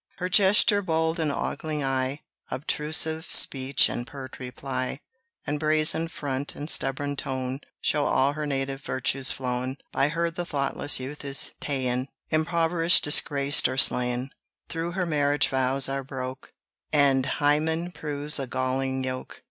Her 0.17 0.29
gesture 0.29 0.81
bold 0.81 1.19
and 1.19 1.31
ogling 1.31 1.83
eye, 1.83 2.21
Obtrusive 2.49 3.25
speech 3.31 3.87
and 3.87 4.07
pert 4.07 4.39
reply, 4.39 4.99
And 5.45 5.59
brazen 5.59 6.07
front 6.07 6.55
and 6.55 6.67
stubborn 6.71 7.15
tone, 7.15 7.59
Show 7.81 8.05
all 8.05 8.33
her 8.33 8.47
native 8.47 8.81
virtue's 8.81 9.29
flown. 9.31 9.77
By 9.91 10.07
her 10.07 10.31
the 10.31 10.43
thoughtless 10.43 10.99
youth 10.99 11.23
is 11.23 11.51
ta'en, 11.59 12.07
Impoverished, 12.31 13.03
disgraced, 13.03 13.67
or 13.67 13.77
slain: 13.77 14.31
Through 14.69 14.93
her 14.93 15.01
the 15.03 15.09
marriage 15.11 15.49
vows 15.49 15.87
are 15.87 16.03
broke, 16.03 16.51
And 16.91 17.23
Hymen 17.23 17.91
proves 17.91 18.39
a 18.39 18.47
galling 18.47 19.03
yoke. 19.03 19.39